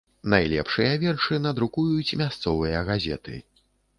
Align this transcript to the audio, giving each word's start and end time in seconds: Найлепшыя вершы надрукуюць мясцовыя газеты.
Найлепшыя 0.33 0.93
вершы 1.03 1.37
надрукуюць 1.43 2.17
мясцовыя 2.21 2.83
газеты. 2.91 3.35